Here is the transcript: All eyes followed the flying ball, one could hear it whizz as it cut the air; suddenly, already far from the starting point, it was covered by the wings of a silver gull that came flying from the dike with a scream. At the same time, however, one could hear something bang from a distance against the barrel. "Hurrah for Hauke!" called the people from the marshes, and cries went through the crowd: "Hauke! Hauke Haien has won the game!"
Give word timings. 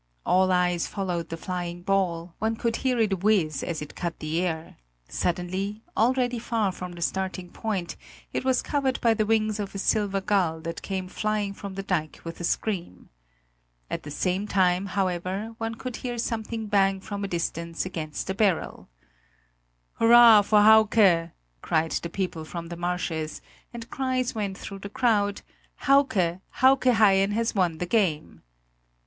All 0.25 0.51
eyes 0.51 0.87
followed 0.87 1.29
the 1.29 1.37
flying 1.37 1.83
ball, 1.83 2.33
one 2.39 2.55
could 2.55 2.77
hear 2.77 2.97
it 2.97 3.21
whizz 3.21 3.61
as 3.61 3.83
it 3.83 3.93
cut 3.93 4.17
the 4.17 4.41
air; 4.41 4.77
suddenly, 5.07 5.83
already 5.95 6.39
far 6.39 6.71
from 6.71 6.93
the 6.93 7.03
starting 7.03 7.51
point, 7.51 7.95
it 8.33 8.43
was 8.43 8.63
covered 8.63 8.99
by 8.99 9.13
the 9.13 9.27
wings 9.27 9.59
of 9.59 9.75
a 9.75 9.77
silver 9.77 10.19
gull 10.19 10.59
that 10.61 10.81
came 10.81 11.07
flying 11.07 11.53
from 11.53 11.75
the 11.75 11.83
dike 11.83 12.19
with 12.23 12.39
a 12.39 12.43
scream. 12.43 13.11
At 13.91 14.01
the 14.01 14.09
same 14.09 14.47
time, 14.47 14.87
however, 14.87 15.53
one 15.59 15.75
could 15.75 15.97
hear 15.97 16.17
something 16.17 16.65
bang 16.65 16.99
from 16.99 17.23
a 17.23 17.27
distance 17.27 17.85
against 17.85 18.25
the 18.25 18.33
barrel. 18.33 18.89
"Hurrah 19.99 20.41
for 20.41 20.61
Hauke!" 20.63 21.29
called 21.61 21.91
the 21.91 22.09
people 22.09 22.43
from 22.43 22.69
the 22.69 22.75
marshes, 22.75 23.39
and 23.71 23.87
cries 23.91 24.33
went 24.33 24.57
through 24.57 24.79
the 24.79 24.89
crowd: 24.89 25.43
"Hauke! 25.85 26.39
Hauke 26.55 26.85
Haien 26.91 27.33
has 27.33 27.53
won 27.53 27.77
the 27.77 27.85
game!" 27.85 28.41